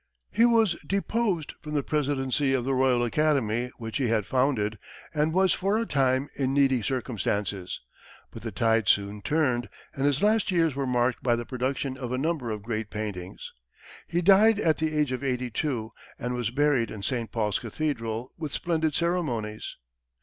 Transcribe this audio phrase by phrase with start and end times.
[0.31, 4.79] He was deposed from the Presidency of the Royal Academy, which he had founded,
[5.13, 7.79] and was for a time in needy circumstances;
[8.31, 12.11] but the tide soon turned, and his last years were marked by the production of
[12.11, 13.53] a number of great paintings.
[14.07, 17.31] He died at the age of eighty two, and was buried in St.
[17.31, 19.75] Paul's Cathedral with splendid ceremonies.